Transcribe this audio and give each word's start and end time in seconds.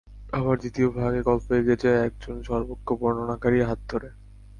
আবার 0.33 0.55
দ্বিতীয় 0.57 0.87
ভাগে 0.91 1.21
গল্প 1.23 1.47
এগিয়ে 1.51 1.81
যায় 1.83 1.99
একজন 2.07 2.35
সর্বজ্ঞ 2.43 2.87
বর্ণনাকারীর 3.01 3.67
হাত 3.69 3.79
ধরে। 3.89 4.09